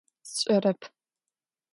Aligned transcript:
Сшӏэрэп. 0.31 0.81